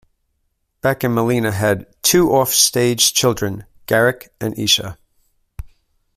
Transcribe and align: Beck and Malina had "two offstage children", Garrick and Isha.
Beck 0.81 1.03
and 1.03 1.13
Malina 1.13 1.51
had 1.53 1.85
"two 2.01 2.31
offstage 2.31 3.13
children", 3.13 3.65
Garrick 3.85 4.33
and 4.41 4.57
Isha. 4.57 4.97